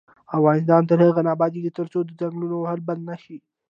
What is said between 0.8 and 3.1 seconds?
تر هغو نه ابادیږي، ترڅو د ځنګلونو وهل بند